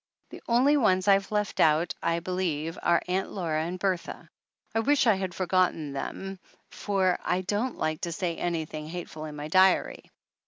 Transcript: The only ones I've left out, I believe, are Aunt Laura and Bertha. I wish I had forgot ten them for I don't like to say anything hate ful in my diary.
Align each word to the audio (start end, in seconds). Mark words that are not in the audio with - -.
The 0.31 0.41
only 0.47 0.77
ones 0.77 1.07
I've 1.07 1.31
left 1.31 1.59
out, 1.59 1.93
I 2.01 2.19
believe, 2.21 2.75
are 2.81 3.03
Aunt 3.07 3.29
Laura 3.29 3.61
and 3.63 3.77
Bertha. 3.77 4.31
I 4.73 4.79
wish 4.79 5.05
I 5.05 5.13
had 5.13 5.35
forgot 5.35 5.73
ten 5.73 5.93
them 5.93 6.39
for 6.71 7.19
I 7.23 7.41
don't 7.41 7.77
like 7.77 8.01
to 8.01 8.11
say 8.11 8.35
anything 8.35 8.87
hate 8.87 9.11
ful 9.11 9.25
in 9.25 9.35
my 9.35 9.47
diary. 9.47 10.09